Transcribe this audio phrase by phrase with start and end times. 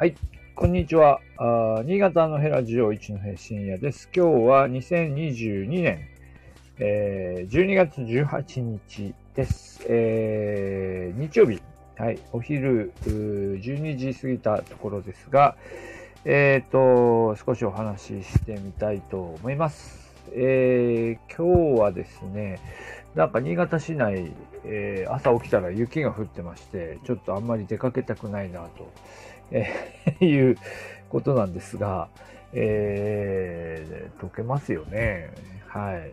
[0.00, 0.14] はい、
[0.54, 1.20] こんにちは。
[1.38, 4.08] あ新潟のヘラジオ一の平深夜です。
[4.14, 6.06] 今日は2022年、
[6.78, 9.84] えー12月18日です。
[9.88, 11.60] えー日曜日、
[11.96, 15.56] はい、お昼12時過ぎたところですが、
[16.24, 20.14] えっ、と、少しお話ししてみたいと思います。
[20.32, 22.60] えー今日はですね、
[23.16, 24.30] なんか新潟市内、
[24.64, 28.92] えー朝起きたら雪が降ってまして、ちょっとあんまり出かけたくないなと、
[29.50, 30.56] えー いう
[31.10, 32.08] ことなんですが、
[32.52, 35.30] えー、溶けますよね。
[35.66, 36.12] はい。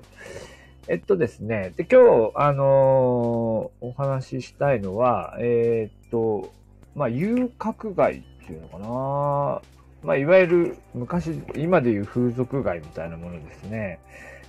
[0.87, 6.51] えっとですね、で今日、あのーお話ししたいのは、えーっと、
[6.95, 9.61] まあ、遊郭街っていうのかな。
[10.03, 13.99] まあ、いわゆる昔、今でいう風俗街みたいなものですね。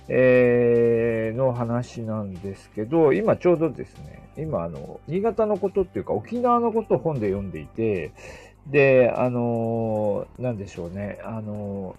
[0.09, 8.11] えーの話なんですけど、今ちょうどですね、今あの、新潟のことっていうか沖縄のことを本で読んでいて、
[8.67, 11.95] で、あのーなんでしょうね、あの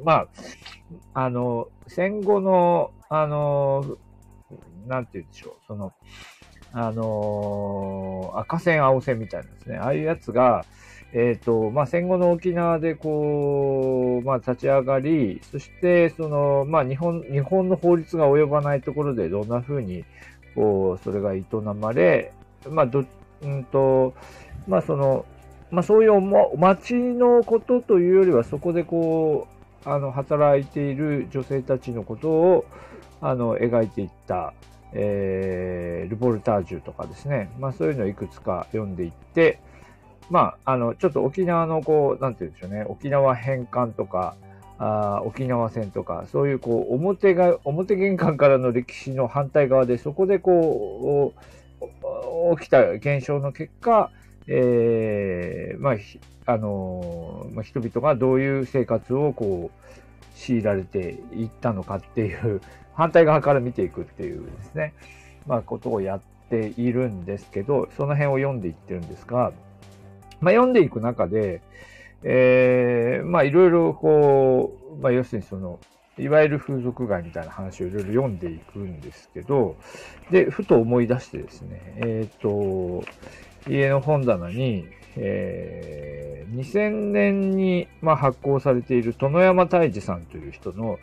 [0.00, 0.28] ーまあ、
[1.14, 3.96] あの戦後の、あのー
[4.86, 5.92] なんて言うんでしょう、その、
[6.72, 10.64] あの赤線、青線みたいなですね、ああいうやつが、
[11.12, 20.04] えっ、と、まあ、戦後の沖縄でこう、まあ、立ち上がり、そして、その、まあ、日本、日本の法律が及ばないところでどんな風に、
[20.56, 21.44] こう、それが営
[21.80, 22.32] まれ、
[22.68, 23.04] まあ、ど、
[23.42, 24.14] うんと、
[24.66, 25.24] まあ、その、
[25.70, 29.48] まあ、そういうも町のことというよりは、そこでこ
[29.84, 32.64] う、あの、働いている女性たちのことを、
[33.20, 34.54] あの、描いていった、
[34.92, 39.60] えー、ルポルタージュとかですね、まあ、そういうのをいくつか読んでいって、
[40.30, 44.36] まあ、あの、ちょっと沖縄のこう、なんて言うんでしょうね、沖縄返還とか、
[44.78, 54.10] あ沖縄戦とか、そういうこう、表が、表玄関からの歴史の反対側で、そこでこう、起きた現象の結果、
[54.46, 59.84] えーまあ、あのまあ、人々がどういう生活をこう、
[60.36, 62.60] 強いられていったのかっていう、
[62.94, 64.92] 反対側から見ていくっていうですね、
[65.46, 66.20] まあ、ことをやっ
[66.50, 69.52] ているんですけど、その辺を読んでいってるんですが、
[70.40, 71.60] まあ、読んでいく中で、
[72.22, 75.78] えーまあ、いろいろこう、まあ、要するにその、
[76.16, 79.76] いわゆる風俗街みたいな話をいろいろ読んでいくんですけど、
[80.30, 83.02] で、ふと思い出してですね、えっ、と、
[83.68, 84.86] 家の本棚に、
[85.16, 90.98] えー2000年に、まあ、発行されている殿山泰治さんという人の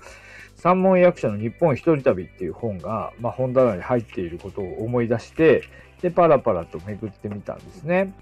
[0.56, 5.64] 三門役者の日本一人旅っていう本が、まあ、本棚に入っていることを思い出して、
[6.02, 8.14] で、パラパラと巡ってみたんですね。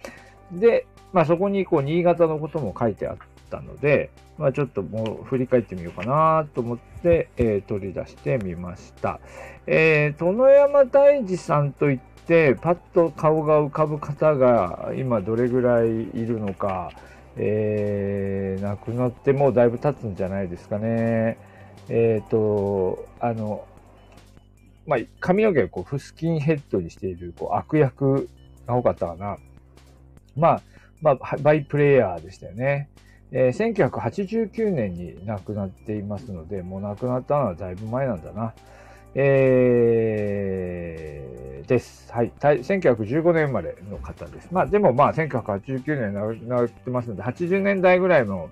[0.51, 3.17] で、まあ、そこにこう、新潟のことも書いてあっ
[3.50, 9.19] たので、まあ、ちょっともう振り返ってみようかなと思って、えー取り出してみました。
[9.67, 15.91] えー、殿山大治さんといって、パッと顔が浮かぶ方が今どれぐらいい
[16.25, 16.91] るのか、
[17.35, 21.38] えー亡くなってもうだいぶ経つんじゃないですかね。
[21.88, 23.66] えっ、と、あの、
[24.85, 28.29] まあ、髪の毛をこうフスキンヘッドにしているこう悪役
[28.68, 29.38] が多かったかな。
[30.38, 30.62] まあ、
[31.01, 32.89] まあ、バイプレイヤーでしたよね。
[33.31, 38.53] えー1989年に亡くなっていますので、もう亡くなったのはだいぶ前なんだな。
[39.15, 41.09] えー
[41.69, 42.11] です。
[42.11, 42.31] はい。
[42.39, 44.49] 1915年生まれの方です。
[44.51, 48.49] まあ、でもまあ、1989年亡くなってますので、80年代ぐらいの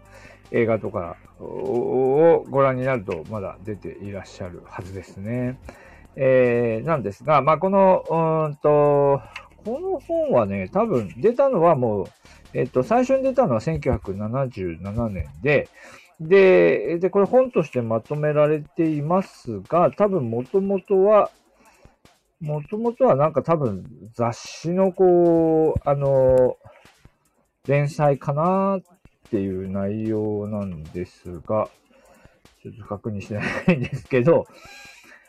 [0.51, 5.59] 映画とかをご覧になると、まだ出ていらっしゃるはずですね。
[6.15, 9.21] えーなんですが、まあ、この、うんと、
[9.65, 12.07] この本はね、多分出たのはもう、
[12.53, 15.67] えっと、最初に出たのは1977年で、
[16.19, 21.29] で、で、これ本としてまとめられていますが、多分もともとは、
[22.39, 26.57] もともとはなんか多分雑誌のこう、あの、
[27.67, 28.81] 連載かなっ
[29.29, 31.69] ていう内容なんですが、
[32.63, 34.47] ちょっと確認してないんですけど、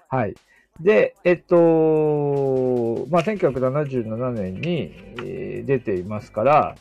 [0.09, 0.35] はい。
[0.81, 6.77] で、えっと、まあ、1977年に、出ていますから、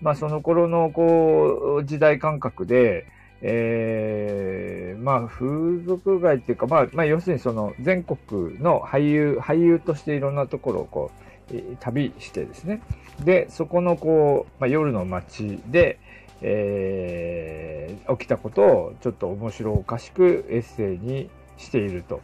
[0.00, 3.06] まあ、その頃の、こう、時代感覚で、
[3.42, 11.10] えーまあ、風俗街っていうか、まあ、まあ、要するにその、全国の俳優、俳優としていろんなところをこ
[11.50, 12.80] う、旅してですね。
[13.24, 15.98] で、そこの、こう、まあ、夜の街で、
[16.42, 21.28] えー起きたことをちょっと面白おかしくエッセイに
[21.58, 22.20] していると。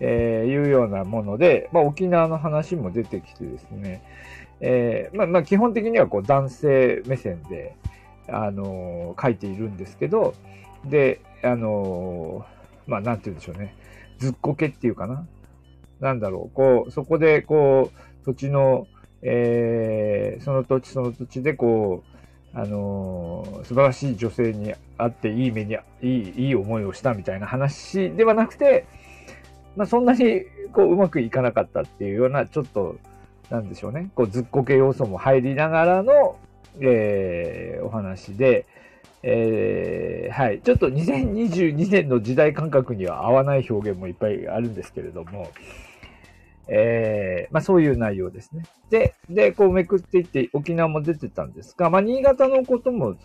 [0.00, 4.02] えーいうようなもので、まあ、沖縄の話も出てきてですね、
[4.60, 7.74] えーまあ、まあ、基本的にはこう男性目線で、
[8.28, 10.34] あの書いているんですけど、
[10.84, 12.44] で、あの
[12.86, 13.74] まあ、なんて言うんでしょうね、
[14.18, 15.26] ずっこけっていうかな。
[16.00, 18.86] なんだろう、こう、そこで、こう、土地の、
[19.22, 22.04] えーその土地その土地で、こ
[22.54, 28.86] う、あのー、素晴らしい女性に会っていい目に、いい、いい思いをしたみたいな話ではなくて、
[29.76, 32.96] まあ、そんなにこううまくいかなかったっていうような、ちょっと、
[33.50, 36.36] なんでしょうね、こうずっこけ要素も入りながらの、
[36.80, 38.66] えー、お話で、
[39.22, 40.60] えー、はい。
[40.60, 45.48] ちょっと2022年の時代感覚には合わない表現もいっぱいあるんですけれども、
[46.68, 48.64] えー、まあそういう内容ですね。
[48.90, 53.16] で、で、こうめくっていって沖縄も出てたんですが、まあ新潟のことも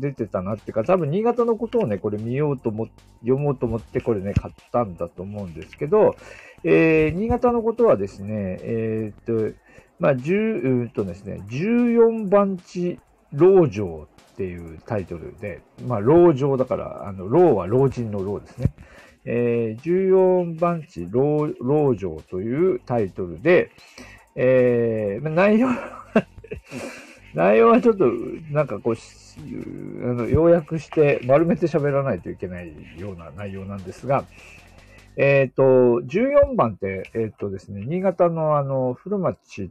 [0.00, 2.88] 出てたなっていうか、多分新潟のことをね、これ見ようと思
[3.20, 6.14] 読もうと思ってこれね、買ったんだと思うんですけど、
[6.62, 9.56] えー、新潟のことはですね、えー、っと、
[10.00, 12.98] まあ、10、うんとですね、14番地
[13.32, 18.72] 老城っていうタイトルで、まあ、老城だから、あの、老は老人の老ですね。
[19.26, 23.70] えー、14番地老老城というタイトルで、
[24.34, 25.68] えー、内容
[27.34, 28.06] 内容はちょっと、
[28.50, 34.24] なんかこう、あの要約して丸めて喋らないといけないような内容なんですが、
[35.16, 35.62] えっ、ー、と、
[36.06, 39.70] 14番って、えっ、ー、とですね、新潟のあの、古町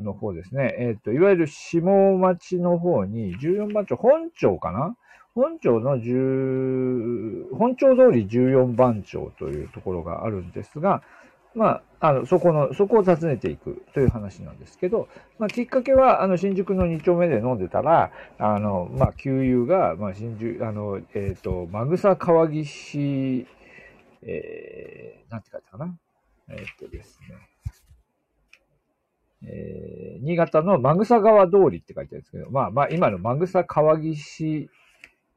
[0.00, 4.96] の方ですね、えっ、ー、と、いわゆる下町の方に、14番町、本町かな？
[5.34, 11.02] 本町の10、本町通り14番町というところがあるんですが、
[11.54, 15.08] まあ、あの、そこの、そこを訪ねていくという話なんですけど、
[15.38, 23.46] まあ、きっかけは、あの、新宿の2丁目で飲んでたら、あの、まあ、給油が、まあ、新宿、あの、えっ、ー、と、まぐさ川岸、
[24.22, 25.98] えー、なんて書いたかな？
[26.48, 27.55] えっ、ー、とですね。
[29.44, 34.68] えー、新潟のマグサ川通りって書いてあるんですけど、まあまあ今のマグサ川岸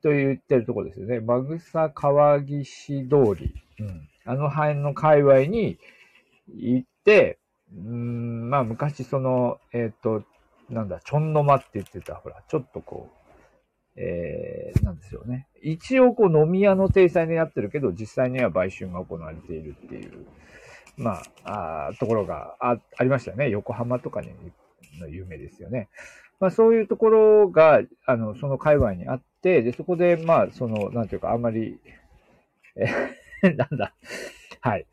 [0.01, 1.19] と言ってるとこですよね。
[1.19, 3.53] マグサ川岸通り。
[3.79, 4.09] うん。
[4.25, 5.77] あの辺の界隈に
[6.55, 7.39] 行って、
[7.75, 10.23] うん、まあ昔その、えっ、ー、と、
[10.69, 13.19] なんだ、ちょんの間って言ってた、ほら、ちょっとこう、
[14.01, 15.47] えー、なんですよね。
[15.61, 20.25] 一応こう飲み屋の体裁になってるけど、実際には売春が行われているっていう、
[20.99, 23.49] まあ、あところがあありましたよね。
[23.49, 24.29] 横浜とかに
[24.99, 25.87] の有名ですよね。
[26.39, 31.79] まあそういうところが、あの、その界隈にあって、で、そこで、まあ、その、なんていうか、あんまり、
[32.75, 32.85] え、
[33.55, 33.93] なんだ、
[34.61, 34.85] はい。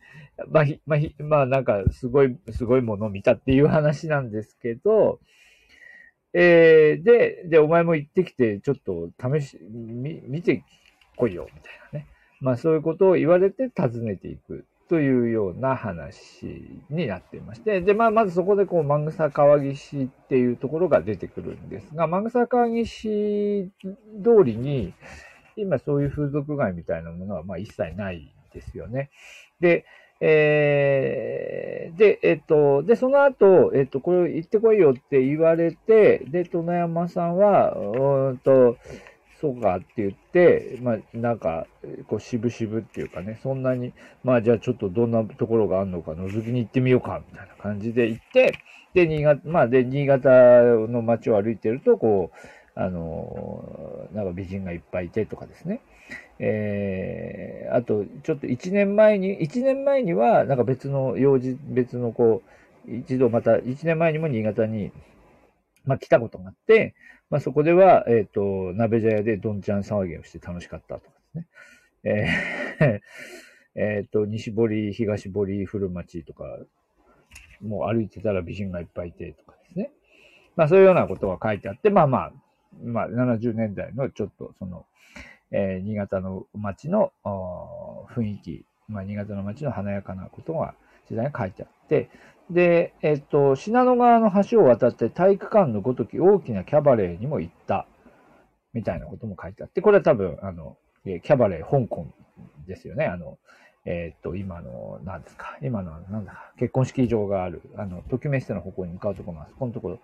[0.48, 5.20] まあ、ひまあ、ひまあ、なんか、すごい、すごいものを見たっていう話なんですけど、
[6.32, 10.64] えー、で、で、お前も行ってきて、ちょっと試し、み、見て
[11.16, 12.06] こいよ、みたいなね。
[12.40, 24.94] まあ、そういうことを言われて訪ねていくというような話になっていまして、で、まあ、まずそこでこう、マグサ川岸っていうところが出てくるんですが、マグサ川岸通りに、
[25.56, 29.10] 今そういう風俗街みたいなものは、まあ、一切ないですよね。
[29.60, 29.84] で、
[30.20, 38.76] えー、で、えっと、で、その後、えっと、これ行ってこいよって言われて、で、殿山さんは、うんと、
[39.46, 41.66] そうかって言って、まあ、なんか、
[42.08, 43.92] こう、渋々っていうかね、そんなに、
[44.24, 48.58] まあ、じゃあちょっとどんなところがあるのか覗きに行ってみようか、みたいな感じで行って、
[48.94, 52.36] で、新潟、まあ、で、新潟の街を歩いてると、こう、
[52.74, 55.80] あの、なんか美人がいっぱいいてとかですね。
[56.38, 62.42] えー、あと、ちょっと1年前に、1年前には、なんか別の用事、別のこ
[62.88, 64.92] う、一度また、1年前にも新潟に、
[65.86, 66.94] まあ来たことがあって、
[67.30, 71.46] まあそこでは、えっ、ー、と、鍋茶屋でどんちゃん騒ぎをして楽しかったとかですね。
[72.04, 73.00] えー
[73.78, 76.44] えっと、西堀、東堀、古町とか、
[77.60, 79.90] もう歩いてたら美人がいっぱいいてとかですね。
[80.56, 82.32] まあそういうようなことが書いてあって、まあまあ、
[82.82, 84.86] まあ70年代のちょっとその、
[85.50, 90.74] えー、新潟の街の雰囲気、まあ新潟の街の華やかなことが
[91.08, 92.10] 時代に書いてあって、
[92.50, 97.86] で、えっと、信濃川の橋を渡って体育館のごとき大きなキャバレーにも行った、
[98.72, 102.06] みたいなことも書いてあって、これは多分、あの、キャバレー香港
[102.66, 103.06] ですよね。
[103.06, 103.38] あの、
[103.84, 109.56] えっと、今の、何ですか、今の、なんだ、結婚式場がある、あの、ときめステの方向に向かうところなんです。
[109.56, 110.00] このところ、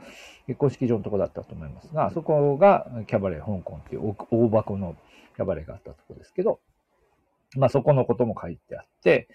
[0.46, 4.96] 結婚式場のところだったと思いますが、そこがキャバレー香港っていう大箱の
[5.36, 6.60] キャバレーがあったところですけど、
[7.56, 9.28] まあそこのことも書いてあって、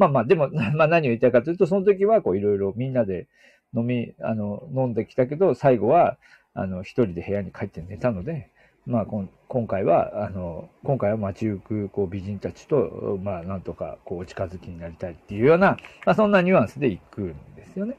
[0.00, 3.28] まあまあ、でも、 まあ何を言いたいかというと、その時はこういろいろみんなで
[3.76, 6.16] 飲み、あの、飲んできたけど、最後は、
[6.54, 8.48] あの、一人で部屋に帰って寝たので、
[8.86, 9.28] まあ、今
[9.68, 15.76] 回は、あの、今回は街行く、こう、美人たちと、まあ、なんとか、こう、お近づきになりたいっていうような、
[16.06, 17.96] まあ、そんなニュアンスで行くんですよね。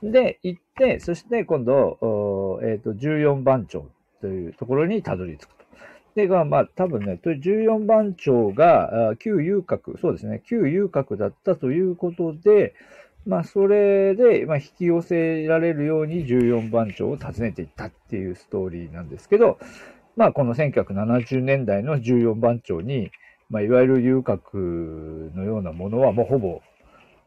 [0.00, 3.84] で、行って、そして今度、えっ、ー、と、14番町
[4.20, 5.61] というところにたどり着くと。
[6.14, 12.74] で、が、まあ、多分ね、14番町が、旧遊郭、そうですね、旧遊郭だったということで、
[13.26, 19.58] まあ、それで、まあ、引き寄せられるように14番町を訪ねていったっていうストーリーなんですけど、
[20.16, 23.10] まあ、この1970年代の14番町に、
[23.48, 26.60] まあ、いわゆる遊郭のようなものはもうほぼ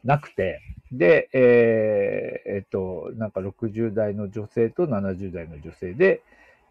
[0.04, 0.62] なくて、
[0.92, 6.22] で、えー、えっと、なんか60代の女性と70代の女性で、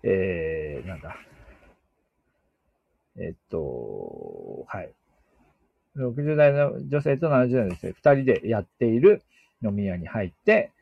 [0.02, 1.16] えー、なんだ、
[3.18, 4.92] えっと、はい。
[5.96, 9.22] 60代の女性と70代の女性、二人でやっている
[9.62, 10.72] 飲み屋に入って、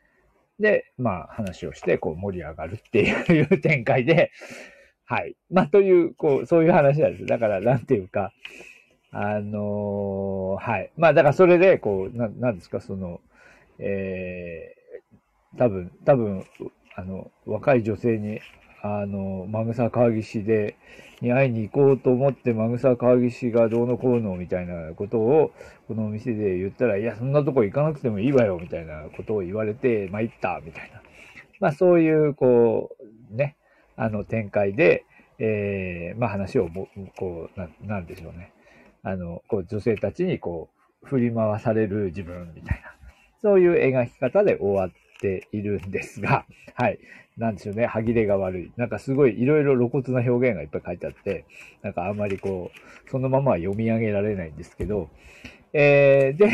[0.59, 4.31] で、まあ話をして、こう盛り上がるっていう展開で、
[5.05, 5.37] はい。
[5.51, 7.27] まあという、こう、そういう話なんです。
[7.27, 8.33] だから、なんていうか、
[9.11, 10.91] あのー、はい。
[10.97, 13.21] まあだからそれで、こう、ななんですか、その、
[13.79, 16.47] えー、多分、多分、
[16.95, 18.41] あの、若い女性に
[18.83, 20.77] あの、マグサ川岸で、
[21.21, 25.53] に会いに行こうと思って、マグサ川岸がどうのこうのみたいなことを、
[25.87, 31.01] このお店で言ったら、いや、そんなとこ行かなくてもいいわよ、みたいなことを言われて、参った、みたいな。
[31.61, 32.97] まあ、そういう、こ
[33.31, 33.57] う、ね、
[33.95, 35.05] あの、展開で、
[35.39, 38.53] えー、まあ、話をも、こう、な、なんでしょうね。
[39.05, 40.71] あの、こう、女性たちに、こ
[41.05, 42.93] う、振り回される自分、みたいな。
[43.43, 46.99] そういう描き方で終わっているんですが、はい。
[47.37, 48.73] なんでしょうね、歯切れが悪い。
[48.77, 51.45] なんかすごいいろいろ露骨な表現がいっぱい書いてあって、
[51.83, 55.09] なんかあんまりこう、そのままは読み上げられないんですけど、
[55.73, 56.51] えー、で、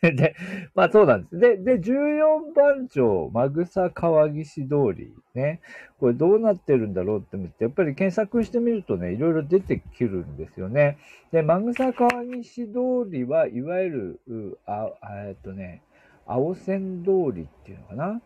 [0.14, 0.36] で、
[0.74, 1.38] まあそうなんです。
[1.38, 5.60] で、で、14番町、マグサ川岸通りね、
[5.98, 10.98] これどうなってるんだろうって思って、やっぱり検索してみるとね、いろいろ出てくるんですよね。
[11.32, 14.92] で、マグサ川岸通りはいわゆる、あ、
[15.26, 15.82] えっとね、
[16.26, 18.20] 青線通りっていうのかな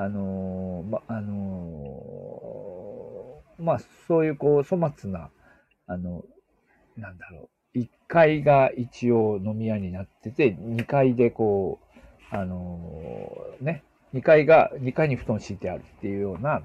[0.00, 1.42] あのま、あの
[3.58, 5.30] まあ、そういうこう、粗末な、
[5.88, 6.22] あの、
[6.96, 11.86] なんだろう、1階が一応飲み屋になってて、2階でこう、
[12.30, 13.28] あの
[13.60, 13.82] ね、
[14.14, 16.62] 2階が、2階に布団敷いてあるっていうような、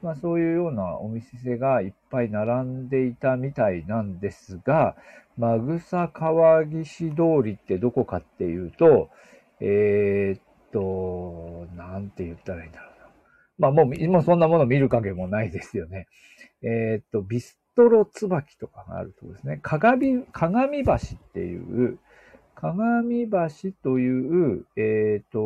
[0.00, 4.94] まあそういうようなお店がいっぱい並んでいたみたいなんですが、
[5.36, 9.10] まぐさ川岸通りってどこかっていうと、
[9.60, 10.40] えー、
[10.72, 13.06] と、なんて言ったらいいんだろうな。
[13.58, 16.08] まあもう、もうそんなもの見る影もないですよね。
[16.62, 20.98] えっ、と、ビストロ椿とかがあるとこですね、鏡、鏡橋っ
[21.32, 21.98] ていう、
[22.54, 23.38] 鏡橋
[23.82, 25.36] という、えっ、と、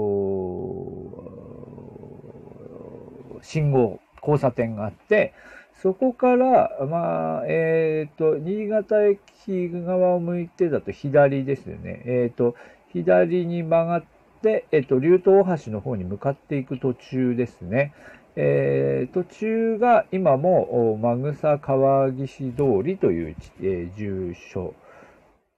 [3.42, 5.34] 信号、交差点があって、
[5.82, 12.02] そこから、まあ、えっ、と、新潟駅側を向いてだと左ですよね。
[12.04, 12.54] えっ、と、
[12.92, 17.92] 左に曲がって、で、えっと、竜頭大橋の方に向かっていく途中ですね。
[18.36, 24.74] えー、途中が今も、マグサ川岸通りという、えー、住所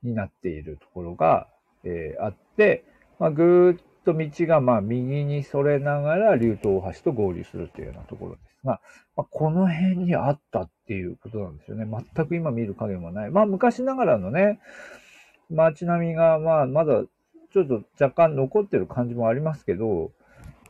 [0.03, 1.47] になっているところが、
[1.85, 2.85] えー、あって、
[3.19, 8.81] まあ、ぐーっと道がまあ右にそれながら竜頭大橋と合流するというようなところですが、
[9.17, 11.87] まあ、この辺にあったっていうことなんですよね。
[12.15, 13.31] 全く今見る影もない。
[13.31, 14.61] まあ昔ながらのね、
[15.51, 17.03] 街並みがまあまだ
[17.53, 20.13] ちょっと若干残ってる感じもありますけど、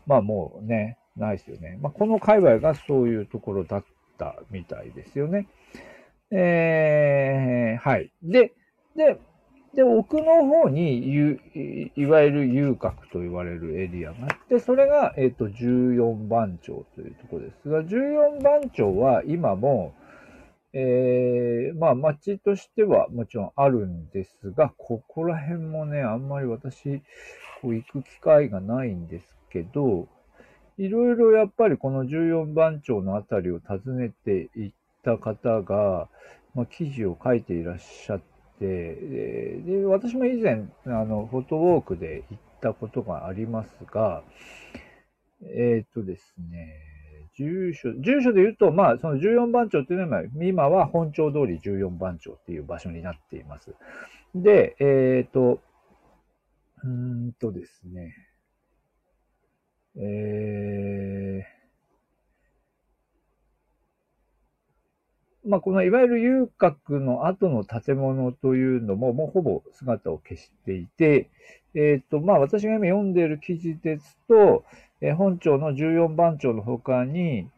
[0.06, 1.78] まあもうね、ないですよね。
[1.80, 3.84] まあこの界隈がそういうところだっ
[4.18, 5.48] たみたいですよね。
[6.30, 8.10] えー、はい。
[8.22, 8.52] で、
[8.96, 9.18] で、
[9.74, 10.98] で、奥の方に、
[11.96, 19.94] いわゆる遊郭と言われるエリアがあって、それが、えっ、ー、と、14番町というところですが、14番町は今も、
[20.74, 27.02] えー、まあ街としてはもちろんあるんですが、ここら辺もね、あんまり私、
[27.60, 30.08] こう行く機会がないんですけど、
[30.78, 34.72] いろいろやっぱりこの14番町のあたりを訪ねていっ
[35.04, 36.08] た方が、
[36.54, 38.20] まあ、記事を書いていらっしゃっ
[38.58, 44.22] て、で、私も以前、あの、フォトウォークで行ったことがありますが、
[45.42, 46.91] えっ、ー、とですね、
[47.36, 53.74] 住所、住所で言うと、まあ、その14番町っていうのは、今は本町通り14番町っていう場所になっています。
[54.34, 55.60] で、えっ、ー、と、
[56.84, 58.14] うんとですね、
[59.96, 71.30] えー、まあ、このいわゆる遊郭の後の建物というのも、もうほぼ姿を消していて、
[71.74, 74.64] えっ、ー、と、まあ、私が今読んでいる記事ですと、
[75.02, 77.48] え本町の14番町の他に、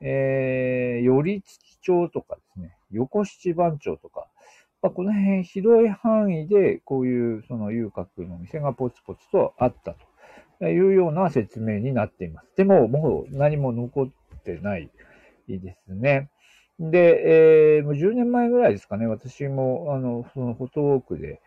[0.00, 4.26] えー、寄り付町とかですね、横七番町とか、
[4.82, 9.94] まあ、この辺広い範囲でこういうその遊郭の店がポツポツとあった
[10.58, 12.48] というような説明になっています。
[12.56, 14.08] でも、もう何も残っ
[14.42, 14.90] てない
[15.48, 16.30] ですね。
[16.80, 21.40] で、えー、もう10年前ぐらいですかね、私も、あの、そのフォトウォークで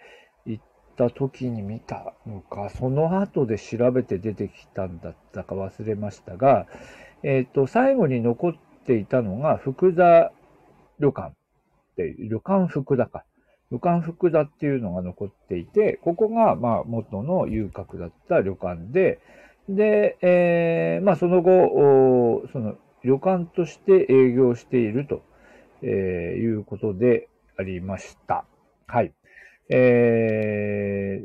[0.95, 6.67] た時に見たのか、その後で調べて出てきたんだったか忘れましたが、
[7.23, 8.53] えっ、と、最後に残っ
[8.85, 10.31] ていたのが、福田
[10.99, 11.33] 旅館っ
[11.95, 13.23] て、旅館福田か。
[13.71, 19.19] 旅館福田っていうのが残っていて、ここが、まあ、元の遊郭だった旅館で、
[19.69, 25.23] で、えー、まあ、その後、その、旅館として営業していると、
[25.81, 28.45] えー、いうことでありました。
[28.87, 29.13] はい。
[29.73, 31.21] え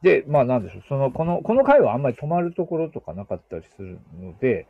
[0.00, 0.82] ー、で、まあなんでしょう。
[0.88, 4.66] その、この、この回はあんまり止まるところとかなかったりするので、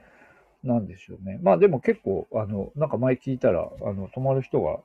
[0.62, 1.38] なんでしょうね。
[1.42, 4.80] まあでも結構、あの、なんか前聞いたら、あの、泊まる人が、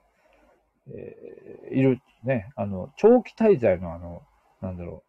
[0.96, 2.52] えー、いるね。
[2.56, 4.22] あの、長期滞在のあの、
[4.62, 5.04] なんだろ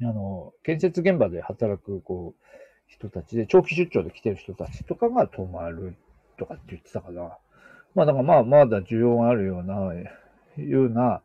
[0.00, 0.06] う。
[0.06, 2.42] あの、建設現場で働く、こう、
[2.86, 5.96] 人たちで、長期出張で来てる人たちとかが泊まる
[6.38, 7.36] とかって言ってたかな。
[7.94, 9.92] まあだからまあ、まだ需要があるような、
[10.58, 11.22] いうな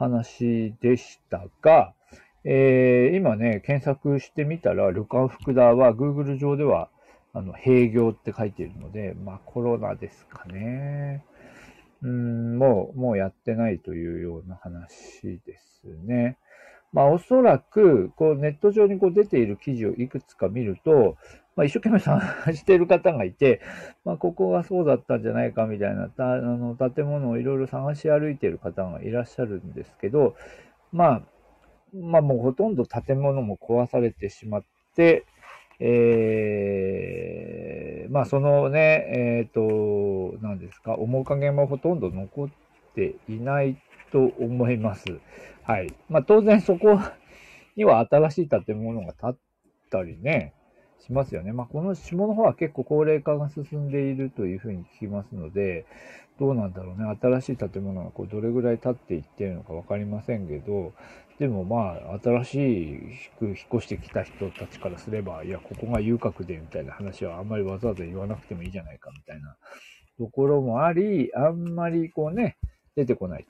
[0.00, 1.92] 話でしたが、
[2.44, 6.88] えー、今ね、検索してみたら、旅館福田は Google 上では、
[7.34, 11.22] あの、閉業って書いているので、まあコロナですかね。
[12.02, 16.38] うん、もう、もうやってないというような話ですね。
[16.94, 21.18] まあおそらく、こうネット上にこう出ている記事をいくつか見ると、
[21.60, 22.18] まあ、一生懸命探
[22.54, 23.60] してる方がいて、
[24.06, 30.36] まあ、ここがそうだったんじゃないかみたいな、たあの建物をいろいろ探し歩いてる方がいらっしゃるんですけど、
[30.90, 31.22] まあ、
[31.92, 34.64] まあもうほとんど建物も壊されてしまっ
[34.96, 35.26] て、
[35.80, 42.48] えー、まあそのね、えっ、ー、と、何ですか、面影もほとんど残っ
[42.94, 43.76] ていない
[44.12, 45.04] と思います。
[45.64, 45.92] はい。
[46.08, 46.98] まあ当然そこ
[47.76, 49.36] には新しい建物が建っ
[49.90, 50.54] たりね、
[51.06, 51.52] しますよね。
[51.52, 55.86] まあ、この下の方は結構高齢化が進んでいるというふうに聞きますので、
[56.38, 57.04] どうなんだろうね。
[57.20, 60.92] 新しい建物がこうどれぐらい経っていってるのかわかりませんけど、
[61.38, 62.52] でもまあ、新し
[63.38, 69.56] く引っ越してきた人たちからすれば、いや、ここが遊郭でみたいな話はあんまりわざわざ言わなくてもいいじゃないかみたいな
[70.18, 72.58] ところもあり、あんまりこうね、
[72.94, 73.46] 出てこない。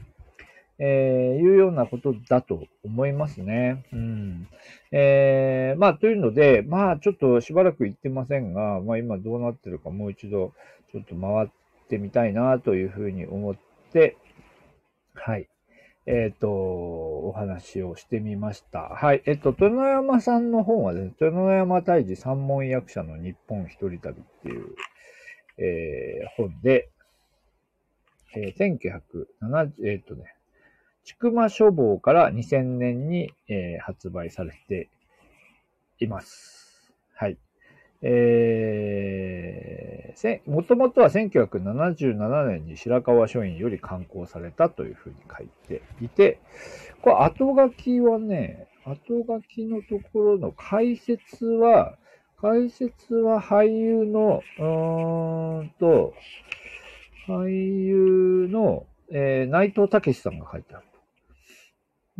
[0.82, 3.84] えー、いうようなことだと思いますね。
[3.92, 4.48] うん。
[4.90, 10.54] えー、まあ、というので、まあ、ちょっとしばらく行ってませんが、まあ、今どうなってるかもう一度、
[10.90, 11.48] ちょっと回っ
[11.88, 13.54] てみたいなというふうに思っ
[13.92, 14.16] て、
[15.14, 15.48] はい。
[16.06, 18.80] えっ、ー、と、お話をしてみました。
[18.80, 19.22] はい。
[19.26, 24.74] えっ、と、豊山さんの本はですね、豊山大治三門役者の日本一人旅っていう、
[25.58, 26.88] えー、本で、
[28.34, 28.78] えー、
[29.40, 30.34] 1970、えっ、とね、
[31.10, 34.88] ちくま書房から2000年に、えー、発売されて
[35.98, 36.92] います。
[37.16, 37.36] はい。
[38.00, 46.38] えー、もともとは1977年に白川書院より刊行されたというふうに書いていて、
[47.02, 51.96] これ後書きはね、後書きのところの解説は、
[52.40, 56.14] 解説は俳優の、うーんと、
[57.26, 60.84] 俳優の、えー、内藤武さんが書いてある。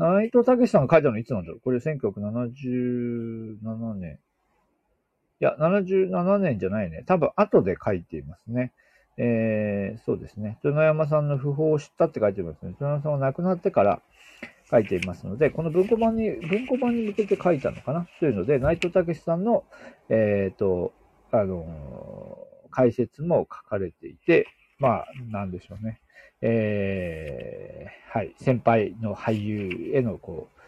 [0.00, 1.60] 内藤武さんが書いたのいつなんだろう？
[1.60, 4.18] これ1977年。
[5.40, 7.04] いや、77年じゃないね。
[7.06, 8.72] 多分後で書いていますね。
[9.18, 10.58] えー、そうですね。
[10.64, 12.70] 豊山さんの訃報を知ったって書いてますね。
[12.70, 14.00] 豊山さんが亡くなってから
[14.70, 18.06] 書いていますので、この文庫版に、文庫版に向けて書いたのかな？
[18.20, 19.64] というので、内藤武さんの、
[20.08, 20.94] えっ、ー、と、
[21.30, 24.46] あのー、解説も書かれていて、
[24.78, 26.00] まあ、なんでしょうね。
[26.42, 30.61] えー、はい、先輩の俳優への、こう、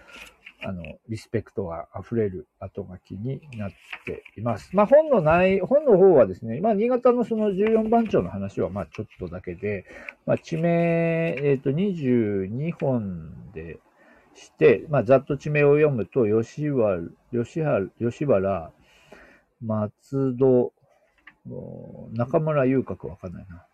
[0.64, 3.70] あの、リスペクトが溢れる後書きになっ
[4.06, 4.70] ています。
[4.74, 9.84] まあ、本の内、本の方はですね、まあ、新潟のその14番町の話は、まあ、ちょっとだけで、
[10.24, 13.80] まあ、地名、えっ、ー、と、22本で
[14.34, 17.00] して、まあ、ざっと地名を読むと、吉原、
[17.32, 18.70] 吉原、吉原、
[19.60, 20.72] 松戸、
[22.12, 23.66] 中村遊郭わかんないな。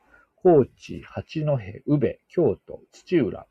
[0.42, 3.46] 高知、八戸、宇部、京都、土浦、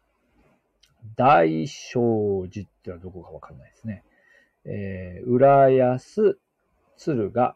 [1.16, 4.04] 大正寺ってのはどこかわかんないですね。
[4.66, 6.40] えー、浦安、
[6.98, 7.56] 敦賀、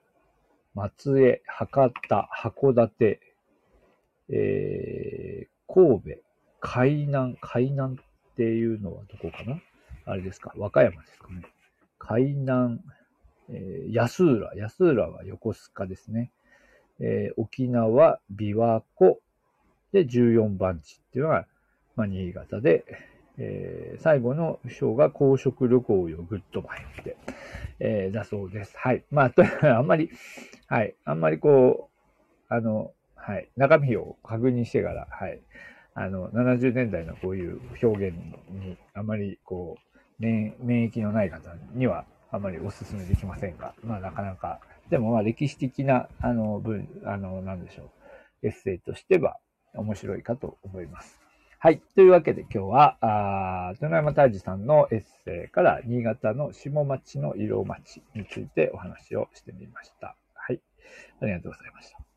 [0.73, 3.19] 松江、博多、函館、
[4.29, 6.21] えー、神戸、
[6.59, 7.97] 海南、海南っ
[8.35, 9.61] ていうのはどこかな？
[10.05, 10.53] あれですか？
[10.55, 11.41] 和歌山ですかね。
[11.99, 12.79] 海南、
[13.49, 16.31] えー、安浦、安浦は横須賀ですね。
[17.01, 19.19] えー、沖縄、琵琶湖、
[19.91, 21.45] で、14番地っていうのが、
[21.95, 22.85] まあ、新潟で、
[23.37, 27.17] えー、最後の章が好色旅行よグッドバイって、
[27.79, 28.73] えー、だそうです。
[28.77, 29.03] はい。
[29.11, 30.09] まあ、と あんまり、
[30.67, 30.95] はい。
[31.03, 31.89] あんまりこ
[32.49, 33.49] う、あの、はい。
[33.57, 35.39] 中身を確認してから、はい。
[35.93, 38.17] あの、70年代のこういう表現
[38.49, 44.59] にあまりこう、免疫のない方にはあまりお勧めできませんが、まあなかなか、
[44.91, 47.91] でもまあ歴史的な、あの、文、あの、なんでしょ
[48.43, 49.37] う、エッセイとしては
[49.73, 51.17] 面白いかと思います。
[51.59, 51.81] はい。
[51.95, 60.17] というわけで今日は、あ豊山泰治さんのエッセイから新潟の下町の色町についてお話をしてみました。
[60.33, 60.59] はい。
[61.21, 62.10] ありがとうございました。